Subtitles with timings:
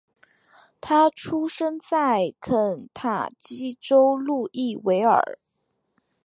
[0.81, 5.37] 他出生在肯塔基州路易维尔。